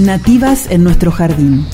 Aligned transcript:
Nativas 0.00 0.66
en 0.70 0.82
nuestro 0.82 1.10
jardín. 1.10 1.66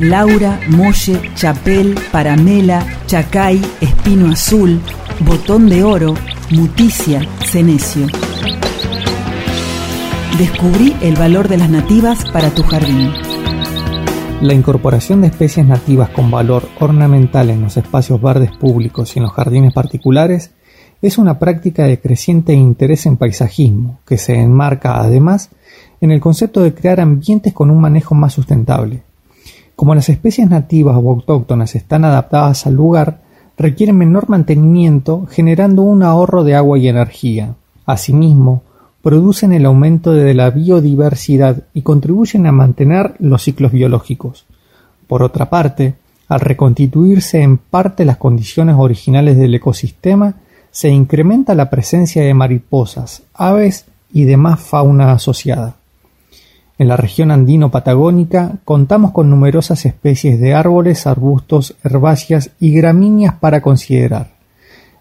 Laura, 0.00 0.58
Molle, 0.68 1.30
Chapel, 1.36 1.94
Paramela, 2.10 2.84
Chacay, 3.06 3.62
Espino 3.80 4.32
Azul, 4.32 4.80
Botón 5.20 5.68
de 5.68 5.84
Oro, 5.84 6.14
Muticia, 6.50 7.20
Cenecio. 7.44 8.08
Descubrí 10.38 10.96
el 11.02 11.14
valor 11.14 11.46
de 11.46 11.58
las 11.58 11.70
nativas 11.70 12.28
para 12.32 12.50
tu 12.50 12.64
jardín. 12.64 13.12
La 14.40 14.52
incorporación 14.52 15.20
de 15.20 15.28
especies 15.28 15.64
nativas 15.64 16.08
con 16.08 16.32
valor 16.32 16.68
ornamental 16.80 17.50
en 17.50 17.62
los 17.62 17.76
espacios 17.76 18.20
verdes 18.20 18.50
públicos 18.56 19.14
y 19.14 19.20
en 19.20 19.22
los 19.22 19.32
jardines 19.34 19.72
particulares 19.72 20.50
es 21.00 21.16
una 21.16 21.38
práctica 21.38 21.84
de 21.84 22.00
creciente 22.00 22.54
interés 22.54 23.06
en 23.06 23.18
paisajismo, 23.18 24.00
que 24.04 24.18
se 24.18 24.34
enmarca 24.34 24.98
además 24.98 25.50
en 26.00 26.10
el 26.10 26.20
concepto 26.20 26.60
de 26.60 26.74
crear 26.74 27.00
ambientes 27.00 27.52
con 27.52 27.70
un 27.70 27.80
manejo 27.80 28.14
más 28.14 28.32
sustentable. 28.32 29.02
Como 29.76 29.94
las 29.94 30.08
especies 30.08 30.48
nativas 30.48 30.96
o 30.96 31.10
autóctonas 31.10 31.74
están 31.74 32.04
adaptadas 32.04 32.66
al 32.66 32.74
lugar, 32.74 33.22
requieren 33.56 33.96
menor 33.96 34.28
mantenimiento, 34.28 35.26
generando 35.30 35.82
un 35.82 36.02
ahorro 36.02 36.44
de 36.44 36.54
agua 36.54 36.78
y 36.78 36.88
energía. 36.88 37.54
Asimismo, 37.86 38.62
producen 39.02 39.52
el 39.52 39.66
aumento 39.66 40.12
de 40.12 40.34
la 40.34 40.50
biodiversidad 40.50 41.64
y 41.72 41.82
contribuyen 41.82 42.46
a 42.46 42.52
mantener 42.52 43.14
los 43.18 43.42
ciclos 43.42 43.72
biológicos. 43.72 44.46
Por 45.06 45.22
otra 45.22 45.50
parte, 45.50 45.94
al 46.28 46.40
reconstituirse 46.40 47.42
en 47.42 47.58
parte 47.58 48.04
las 48.04 48.18
condiciones 48.18 48.76
originales 48.78 49.36
del 49.36 49.54
ecosistema, 49.54 50.34
se 50.70 50.88
incrementa 50.88 51.54
la 51.54 51.68
presencia 51.68 52.22
de 52.22 52.34
mariposas, 52.34 53.22
aves 53.34 53.86
y 54.12 54.24
demás 54.24 54.60
fauna 54.60 55.12
asociada. 55.12 55.79
En 56.80 56.88
la 56.88 56.96
región 56.96 57.30
andino-patagónica 57.30 58.52
contamos 58.64 59.10
con 59.10 59.28
numerosas 59.28 59.84
especies 59.84 60.40
de 60.40 60.54
árboles, 60.54 61.06
arbustos, 61.06 61.74
herbáceas 61.84 62.52
y 62.58 62.72
gramíneas 62.72 63.34
para 63.34 63.60
considerar. 63.60 64.28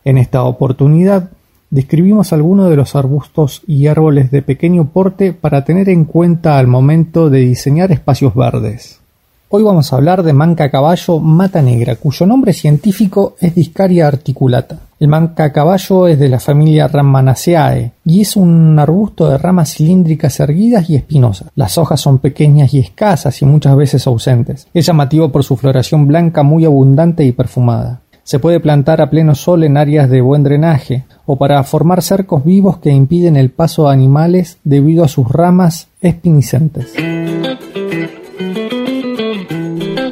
En 0.03 0.17
esta 0.17 0.43
oportunidad 0.43 1.29
describimos 1.69 2.33
algunos 2.33 2.69
de 2.69 2.75
los 2.75 2.97
arbustos 2.97 3.61
y 3.65 3.87
árboles 3.87 4.29
de 4.29 4.41
pequeño 4.41 4.89
porte 4.89 5.31
para 5.31 5.63
tener 5.63 5.87
en 5.87 6.03
cuenta 6.03 6.59
al 6.59 6.67
momento 6.67 7.29
de 7.29 7.39
diseñar 7.39 7.93
espacios 7.93 8.35
verdes. 8.35 8.99
Hoy 9.47 9.63
vamos 9.63 9.93
a 9.93 9.95
hablar 9.95 10.23
de 10.23 10.33
manca 10.33 10.69
caballo 10.69 11.21
mata 11.21 11.61
negra, 11.61 11.95
cuyo 11.95 12.25
nombre 12.25 12.51
científico 12.51 13.37
es 13.39 13.55
Discaria 13.55 14.05
articulata. 14.05 14.88
El 14.99 15.07
manca 15.07 15.53
caballo 15.53 16.09
es 16.09 16.19
de 16.19 16.27
la 16.27 16.41
familia 16.41 16.89
Ramanaceae 16.89 17.93
y 18.03 18.19
es 18.19 18.35
un 18.35 18.77
arbusto 18.77 19.29
de 19.29 19.37
ramas 19.37 19.73
cilíndricas 19.73 20.41
erguidas 20.41 20.89
y 20.89 20.97
espinosas. 20.97 21.47
Las 21.55 21.77
hojas 21.77 22.01
son 22.01 22.19
pequeñas 22.19 22.73
y 22.73 22.79
escasas 22.79 23.41
y 23.41 23.45
muchas 23.45 23.77
veces 23.77 24.05
ausentes. 24.07 24.67
Es 24.73 24.85
llamativo 24.85 25.29
por 25.29 25.45
su 25.45 25.55
floración 25.55 26.05
blanca 26.05 26.43
muy 26.43 26.65
abundante 26.65 27.23
y 27.23 27.31
perfumada. 27.31 28.01
Se 28.23 28.39
puede 28.39 28.59
plantar 28.59 28.99
a 28.99 29.09
pleno 29.09 29.35
sol 29.35 29.63
en 29.63 29.77
áreas 29.77 30.09
de 30.09 30.19
buen 30.19 30.43
drenaje 30.43 31.05
o 31.25 31.37
para 31.37 31.63
formar 31.63 32.01
cercos 32.01 32.43
vivos 32.43 32.79
que 32.79 32.91
impiden 32.91 33.37
el 33.37 33.51
paso 33.51 33.85
de 33.85 33.93
animales 33.93 34.57
debido 34.65 35.05
a 35.05 35.07
sus 35.07 35.29
ramas 35.29 35.87
espiniscentes. 36.01 36.93